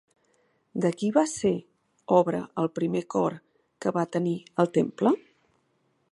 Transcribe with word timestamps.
De 0.83 0.89
qui 1.01 1.09
va 1.17 1.23
ser 1.31 1.51
obra 2.19 2.39
el 2.63 2.71
primer 2.79 3.03
cor 3.15 3.35
que 3.85 3.93
va 3.99 4.09
tenir 4.17 4.35
el 4.65 4.71
temple? 4.79 5.13